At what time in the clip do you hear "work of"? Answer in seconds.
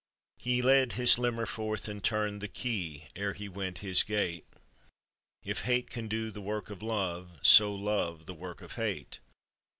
6.41-6.81, 8.33-8.73